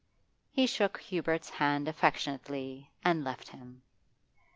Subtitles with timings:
[0.49, 3.83] He shook Hubert's hand affectionately and left him.